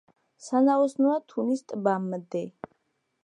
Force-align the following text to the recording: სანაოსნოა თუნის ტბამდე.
სანაოსნოა 0.45 1.17
თუნის 1.33 1.63
ტბამდე. 1.73 2.45